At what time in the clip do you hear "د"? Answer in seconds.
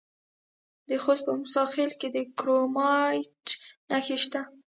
0.89-0.91, 2.11-2.17